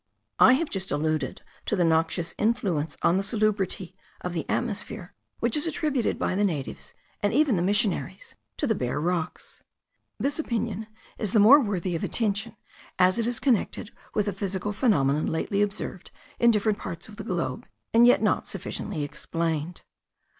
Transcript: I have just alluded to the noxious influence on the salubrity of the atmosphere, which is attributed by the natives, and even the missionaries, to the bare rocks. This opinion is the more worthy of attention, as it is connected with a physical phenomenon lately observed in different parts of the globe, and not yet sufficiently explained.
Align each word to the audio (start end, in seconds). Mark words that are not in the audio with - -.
I 0.39 0.53
have 0.53 0.71
just 0.71 0.89
alluded 0.89 1.43
to 1.67 1.75
the 1.75 1.83
noxious 1.83 2.33
influence 2.39 2.97
on 3.03 3.17
the 3.17 3.21
salubrity 3.23 3.95
of 4.21 4.33
the 4.33 4.49
atmosphere, 4.49 5.13
which 5.39 5.55
is 5.55 5.67
attributed 5.67 6.17
by 6.17 6.33
the 6.33 6.43
natives, 6.43 6.95
and 7.21 7.31
even 7.35 7.55
the 7.55 7.61
missionaries, 7.61 8.33
to 8.57 8.65
the 8.65 8.73
bare 8.73 8.99
rocks. 8.99 9.61
This 10.19 10.39
opinion 10.39 10.87
is 11.19 11.33
the 11.33 11.39
more 11.39 11.59
worthy 11.59 11.95
of 11.95 12.03
attention, 12.03 12.55
as 12.97 13.19
it 13.19 13.27
is 13.27 13.39
connected 13.39 13.91
with 14.15 14.27
a 14.27 14.33
physical 14.33 14.73
phenomenon 14.73 15.27
lately 15.27 15.61
observed 15.61 16.09
in 16.39 16.49
different 16.49 16.79
parts 16.79 17.07
of 17.07 17.17
the 17.17 17.23
globe, 17.23 17.67
and 17.93 18.03
not 18.05 18.19
yet 18.23 18.47
sufficiently 18.47 19.03
explained. 19.03 19.83